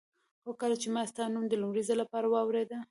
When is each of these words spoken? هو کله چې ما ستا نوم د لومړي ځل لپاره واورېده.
هو 0.43 0.51
کله 0.61 0.75
چې 0.81 0.87
ما 0.95 1.01
ستا 1.11 1.23
نوم 1.33 1.45
د 1.49 1.53
لومړي 1.61 1.83
ځل 1.87 1.97
لپاره 2.03 2.27
واورېده. 2.29 2.77